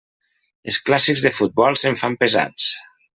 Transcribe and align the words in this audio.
Els 0.71 0.79
clàssics 0.87 1.25
de 1.27 1.31
futbol 1.41 1.77
se'm 1.83 1.99
fan 2.01 2.17
pesats. 2.25 2.67